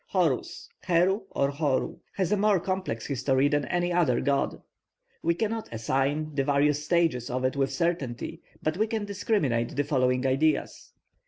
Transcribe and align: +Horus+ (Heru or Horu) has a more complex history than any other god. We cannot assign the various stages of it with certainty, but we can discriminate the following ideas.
+Horus+ 0.07 0.67
(Heru 0.85 1.21
or 1.29 1.51
Horu) 1.51 1.99
has 2.13 2.31
a 2.31 2.35
more 2.35 2.59
complex 2.59 3.05
history 3.05 3.47
than 3.49 3.65
any 3.65 3.93
other 3.93 4.19
god. 4.19 4.59
We 5.21 5.35
cannot 5.35 5.69
assign 5.71 6.33
the 6.33 6.43
various 6.43 6.83
stages 6.83 7.29
of 7.29 7.45
it 7.45 7.55
with 7.55 7.71
certainty, 7.71 8.41
but 8.63 8.77
we 8.77 8.87
can 8.87 9.05
discriminate 9.05 9.75
the 9.75 9.83
following 9.83 10.25
ideas. 10.25 10.91